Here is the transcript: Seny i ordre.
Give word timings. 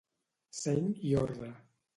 Seny 0.61 0.89
i 1.11 1.15
ordre. 1.27 1.55